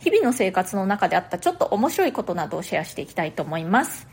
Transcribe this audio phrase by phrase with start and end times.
[0.00, 4.08] 日々の生活の中であったちょっと面白いことなどをシェアしていきたいと思います。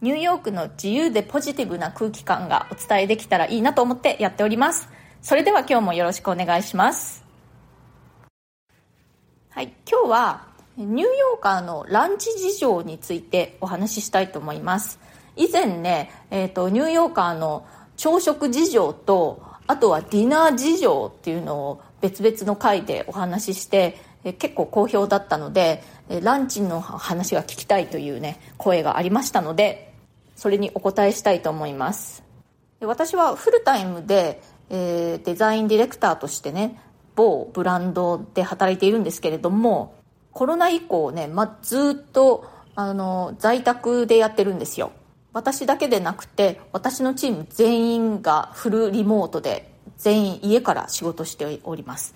[0.00, 4.88] ニューヨークの自由でポジティブな空気感がお伝えできたらいいなと思ってやっております。
[5.20, 7.24] それでは今日もよろしくお願いします。
[9.50, 9.72] はい。
[9.90, 15.00] 今日はニューヨーカーのランチ事情についてお話ししたいと思います。
[15.36, 25.82] 以前ね、えーと、ニューヨーカーの朝食事情とあとはディナー事情っていうのを別々の回でお話しして結構好評だったので
[26.22, 29.94] ランチの話が聞きたいというね声がありましたので
[30.36, 32.22] それにお答えしたいと思います。
[32.80, 34.40] 私はフルタイムで、
[34.70, 36.80] えー、デザインディレクターとしてね
[37.14, 39.94] 某ブランドで働いているんですけれども
[40.32, 44.92] コロナ以降ね、ま、ずっとあの在宅でやってるんですよ。
[45.32, 52.14] 私だけでなくて私のチーム全員がフルリモートで全員家から仕事しております。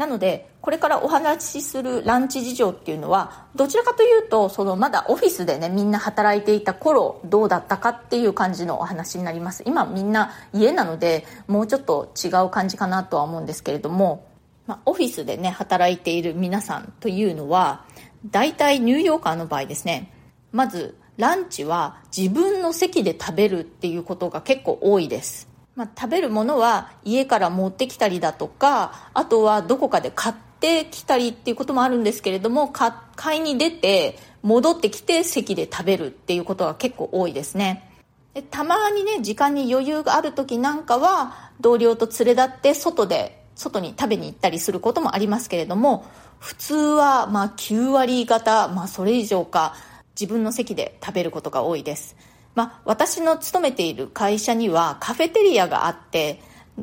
[0.00, 14.26] なのでこれからお話しするランチ事情っていうのはどちらかというとそのまだオフィスでねみんな働いていた頃どうだったかっていう感じのお話になります今みんな家なのでもうちょっと違う感じかなとは思うんですけれども、
[14.66, 17.84] まあ、オフィスでね働いている皆さんというのは
[18.30, 20.14] 大体ニューヨーカーの場合ですね
[20.50, 25.49] まずランチは自分の席で食べるっていうことが結構多いです。
[25.80, 37.90] まあ、食べるものは家から持ってきたりだとか、あとはどこかで買ってきたりっていうこともあるんですけれども、買いに出て戻ってきて席で食べるっていうことが結構多いですね。
[38.34, 46.04] でたまにね、時間に余裕がある時なんかは同僚と連れ立って外で、外に食べに行ったりすることもありますけれども、
[46.40, 49.74] 普通はま9割方、まあそれ以上か、
[50.10, 52.16] 自分の席で食べることが多いです。
[52.54, 56.40] まあ、私の勤めている会社にはカフェテリアがあって、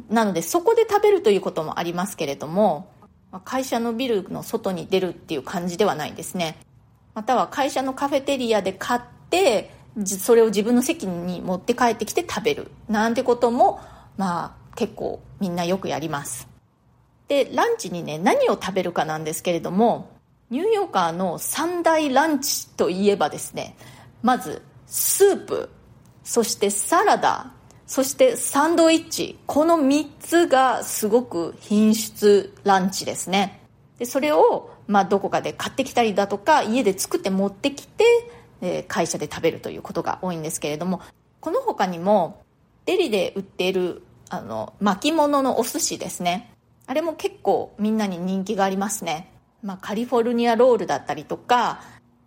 [0.09, 2.89] なのでそこで食べるということもありますけれども、
[3.43, 6.57] 会社のビルの外に出るっていう感じではないですね。
[7.13, 9.71] または会社のカフェテリアで買って、
[10.05, 12.71] それを自分の席に持って帰ってきて食べる。
[12.87, 13.79] なんてことも、
[14.17, 16.47] まあ結構みんなよくやります。
[17.27, 20.09] で、ランチにね、何を食べるかなんですけれども、
[20.49, 23.75] ニューヨーカーの三大ランチといえばですね、
[24.21, 25.69] まずスープ、
[26.23, 27.51] そしてサラダ、
[27.85, 29.39] そしてサンドイッチ。
[29.45, 33.61] この3つがすごく品質ランチですね。
[33.99, 38.03] で、それを、まあ、どこかで買ってきたりだとか、家で作って持ってきて、
[38.61, 41.01] えー、会社で食べるということが多いんですけれども、
[41.39, 42.43] この他にも、
[42.85, 46.53] デリで売っている、あの、巻物のお寿司ですね。
[46.85, 49.31] あれも結構みんなに人気がありますね。
[49.61, 51.81] まあ、カリフォルニアロールだったりとか、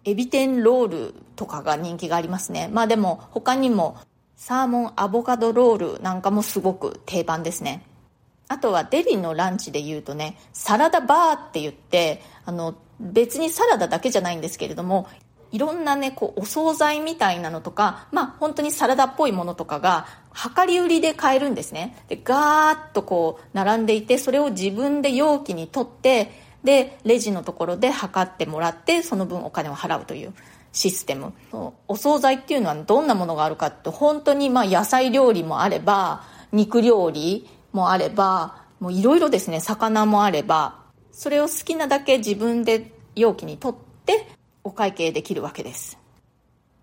[0.05, 2.69] エビ天ロールとかが人気がありますね。
[2.73, 3.99] まあでも他にも
[4.37, 7.85] サーモンアボカドロールなんかもすごく定番ですね。
[8.49, 15.07] あとはデリのランチで言うとね、サラダバーって言って、あの、別にサラダだけじゃないんですけれども、
[15.53, 20.07] いろんなね、こう、お惣菜みたいなのとか、まあ、本当にサラダっぽいものとかが、
[20.57, 21.97] 量り売りで買えるんですね。
[22.09, 30.35] で、ガーッとこう、並んでいて、それを自分で容器に取って、でレジのところで測ってもらってその分お金を払うという
[30.73, 31.33] システム。
[31.89, 36.23] お惣菜っていうのはどんなものがあるかって本当にまあ野菜料理もあれば
[36.53, 40.81] 肉料理もあればもういろいろですね魚もあれば
[41.13, 44.27] それを好きなだけ自分で容器に取って
[44.65, 45.99] お会計できるわけです。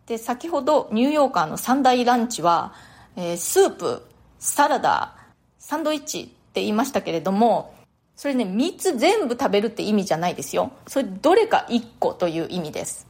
[0.05, 2.73] で先ほどニューヨーカーの三大ランチは、
[3.15, 4.07] えー、スープ
[4.39, 5.15] サラダ
[5.59, 7.73] サンドイッチって言いましたけれども
[8.17, 10.71] それね、3つ全部食べるって意味じゃないですよ。
[10.87, 13.07] それどれか1個という意味です。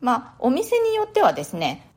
[0.00, 1.90] まあ、お店によってはですね、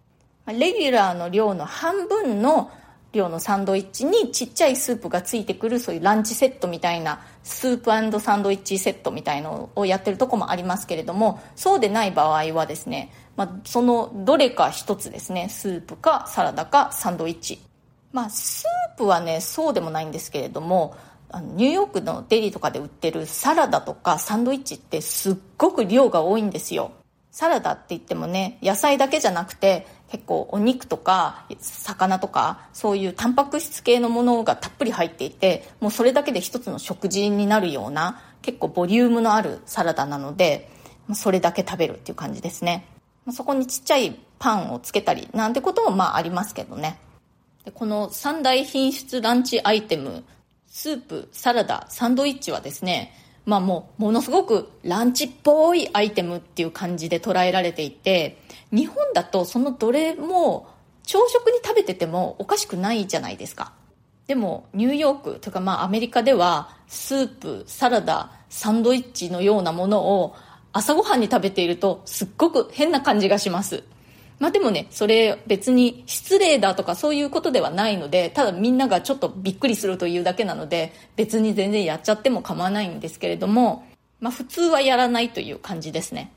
[0.47, 2.71] レギュラーの量の半分の
[3.15, 17.59] 量のサンドイッチにちっちゃいスープがついてくるそういうランチセットみたいなスープサンドイッチセットみたいのをやってるとこもありますけれどもそうでない場合はですね、まあ、そのどれか一つですねスープかサラダかサンドイッチ
[18.11, 20.95] まあスープはねそうでもないんですけれども
[21.35, 26.93] あのニューヨークのデリーとかで売ってるサラダとかサンドイッチってすっごく量が多いんですよ。
[27.29, 40.69] サラダって言ってもね野菜だけじゃなくて結構お肉とか魚とかそういうタンパク質系のものがたっぷり入っていてもうそれだけで一つの食事になるような結構ボリュームのあるサラダなので
[41.13, 42.87] それだけ食べるっていう感じですね。
[43.33, 46.97] そこにちっちゃいパンをつけたりなんてこともまあありますけどね。
[47.65, 50.23] でこの三大品質ランチアイテム
[50.85, 53.11] スープサラダサンドイッチはですね
[53.47, 58.37] まあもうものすごくランチっぽいアイテムっていう感じで捉えられていて
[58.71, 60.67] 日本だとそのどれも
[61.01, 63.73] 朝食に食べててもおかしくないじゃないですか。
[64.27, 70.35] でもニューヨークとかまあアメリカではスープサラダサンドイッチのようなものを
[70.71, 73.83] 朝ごはんに食べているとすっごく変な感じがします。
[74.39, 83.87] まあでもね、それ別に失礼だとかそういうことではないので、ただみんながちょっとびっくりするというだけなので、別に全然やっちゃっても構わないんですけれども、
[84.19, 86.31] まあ普通はやらないという感じですね。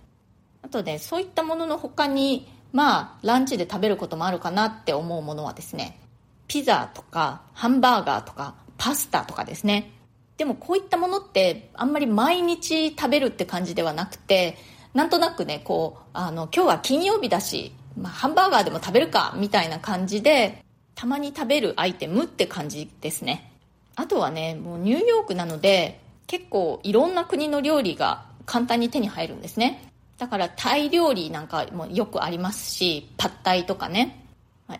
[0.62, 5.98] あとね、そういったものの他に、まあランチで食べることもあるかなって思うものはですね、
[6.46, 9.90] ピザとかハンバーガーとかパスタとかですね。
[10.36, 14.56] でもこういったものってあんまり毎日食べるって感じではなくて、
[14.94, 20.64] なんとなくね、こう、あの、今日は金曜日だし、まあ、ハンバーガーでも食べるかみたいな感じで
[20.94, 23.52] たまに食べるアイテムって感じですね。
[23.96, 29.92] あとはねもうニューヨークなので結構いろんな国の料理が簡単に手に入るんですね。
[30.18, 34.24] だからタイ料理なんかもよくありますしパッタイとかね。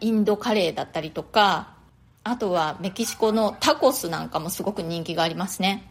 [0.00, 1.70] インドカレーだったりとか
[2.22, 5.90] あとはメキシコのタコスなんかもすごく人気がありますね。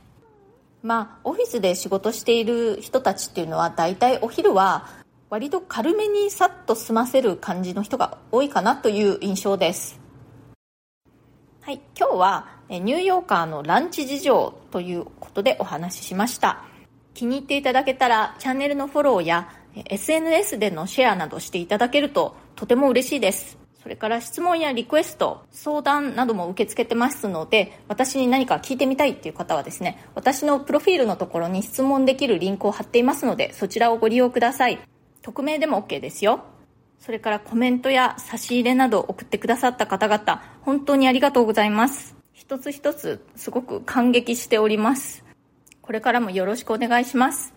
[0.83, 4.88] まあオフィスで仕事している人たちっていうのは大体お昼は
[5.29, 10.00] 割と軽めにさっと済ませる感じの人が多いかなという印象です。
[11.62, 16.63] はい今日はニューヨーカーのランチ事情ということでお話ししました。
[17.13, 23.57] 気に入っていただけたらチャンネルのフォローや SNS でのシェアなどしていただけるととても嬉しいです。
[23.83, 34.80] それから質問やリクエスト、相談なども受け付けてますので、私に何か聞いてみたいっていう方はですね、私のプロフィールのところに質問できるリンクを貼っていますので、そちらをご利用ください。
[35.27, 36.45] 匿名でも OK ですよ。
[37.00, 42.15] それからコメントや差し入れなど送ってくださった方々、本当にありがとうございます。
[42.31, 45.25] 一つ一つすごく感激しております。
[45.81, 47.53] これからもよろしくお願いします。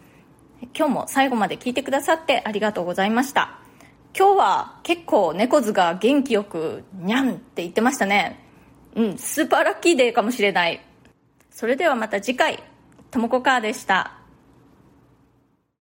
[0.76, 3.60] 今日も最後まで聞いてくださってありがとうございました。
[4.18, 8.44] 今日は結構猫図が元気よくにゃんって言ってましたね。
[8.96, 10.84] うん、スーパーラッキーデーかもしれない。
[11.50, 12.64] それではまた次回、
[13.12, 14.19] ともこかーでした。